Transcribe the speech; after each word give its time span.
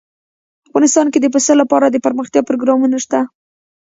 افغانستان 0.67 1.07
کې 1.11 1.19
د 1.21 1.27
پسه 1.33 1.53
لپاره 1.61 1.85
دپرمختیا 1.87 2.41
پروګرامونه 2.49 2.97
شته. 3.03 3.19